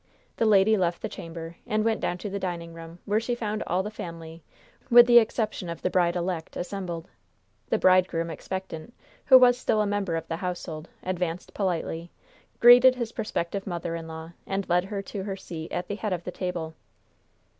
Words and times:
The 0.37 0.47
lady 0.47 0.77
left 0.77 1.03
the 1.03 1.07
chamber 1.09 1.57
and 1.67 1.85
went 1.85 1.99
down 2.01 2.17
to 2.17 2.29
the 2.31 2.39
dining 2.39 2.73
room, 2.73 2.97
where 3.05 3.19
she 3.19 3.35
found 3.35 3.61
all 3.67 3.83
the 3.83 3.91
family, 3.91 4.41
with 4.89 5.05
the 5.05 5.19
exception 5.19 5.69
of 5.69 5.83
the 5.83 5.91
bride 5.91 6.15
elect, 6.15 6.57
assembled. 6.57 7.07
The 7.69 7.77
bridegroom 7.77 8.31
expectant, 8.31 8.95
who 9.25 9.37
was 9.37 9.59
still 9.59 9.79
a 9.79 9.85
member 9.85 10.15
of 10.15 10.27
the 10.27 10.37
household, 10.37 10.89
advanced 11.03 11.53
politely, 11.53 12.09
greeted 12.59 12.95
his 12.95 13.11
prospective 13.11 13.67
mother 13.67 13.93
in 13.95 14.07
law 14.07 14.31
and 14.47 14.67
led 14.67 14.85
her 14.85 15.03
to 15.03 15.21
her 15.21 15.35
seat 15.35 15.71
at 15.71 15.87
the 15.87 15.93
head 15.93 16.13
of 16.13 16.23
the 16.23 16.31
table. 16.31 16.73